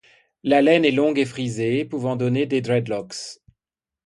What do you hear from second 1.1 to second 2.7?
et frisée, pouvant donner des